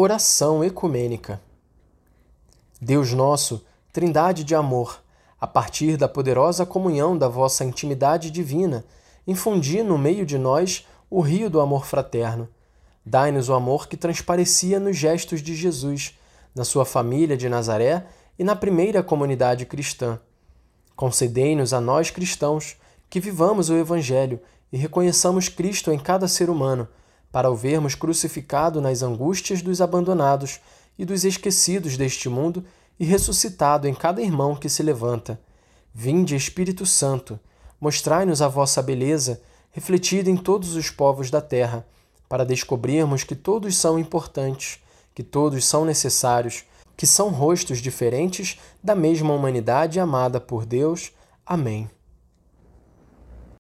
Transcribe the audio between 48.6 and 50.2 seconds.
da mesma humanidade